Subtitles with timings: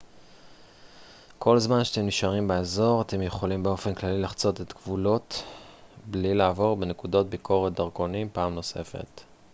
[1.39, 5.43] כל זמן שאתם נשארים באזור אתם יכולים באופן כללי לחצות גבולות
[6.05, 9.21] בלי לעבור בנקודות ביקורת דרכונים פעם נוספת